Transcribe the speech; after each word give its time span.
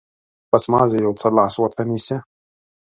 بس، 0.51 0.63
مازې 0.73 0.97
يو 1.05 1.13
څه 1.19 1.27
لاس 1.37 1.53
ورته 1.59 1.81
نيسه. 1.89 2.17